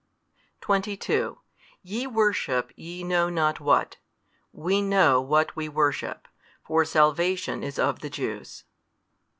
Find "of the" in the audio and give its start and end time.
7.77-8.09